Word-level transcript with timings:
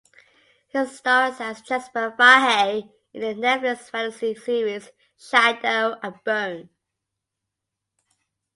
He 0.69 0.85
stars 0.87 1.35
as 1.39 1.61
Jesper 1.61 2.15
Fahey 2.17 2.89
in 3.13 3.21
the 3.21 3.35
Netflix 3.47 3.91
fantasy 3.91 4.33
series 4.33 4.89
"Shadow 5.15 5.99
and 6.01 6.15
Bone". 6.23 6.69